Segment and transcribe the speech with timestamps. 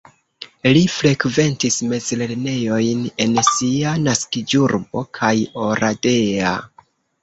[0.77, 5.35] Li frekventis mezlernejojn en sia naskiĝurbo kaj
[5.71, 6.61] Oradea.